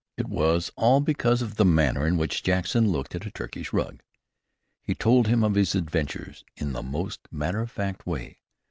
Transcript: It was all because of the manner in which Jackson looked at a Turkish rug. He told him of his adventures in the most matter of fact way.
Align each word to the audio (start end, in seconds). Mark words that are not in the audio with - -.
It 0.17 0.27
was 0.27 0.71
all 0.77 0.99
because 0.99 1.43
of 1.43 1.57
the 1.57 1.63
manner 1.63 2.07
in 2.07 2.17
which 2.17 2.41
Jackson 2.41 2.89
looked 2.91 3.13
at 3.13 3.27
a 3.27 3.29
Turkish 3.29 3.71
rug. 3.71 4.01
He 4.81 4.95
told 4.95 5.27
him 5.27 5.43
of 5.43 5.53
his 5.53 5.75
adventures 5.75 6.43
in 6.57 6.71
the 6.73 6.81
most 6.81 7.27
matter 7.31 7.61
of 7.61 7.69
fact 7.69 8.07
way. 8.07 8.39